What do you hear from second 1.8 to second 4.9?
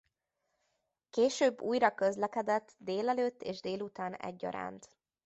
közlekedett délelőtt és délután egyaránt.